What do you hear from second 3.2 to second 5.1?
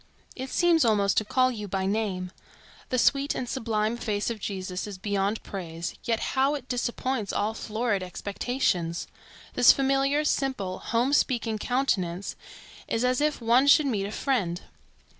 and sublime face of Jesus is